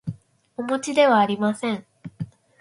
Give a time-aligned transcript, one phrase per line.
[0.57, 1.85] おもちではありません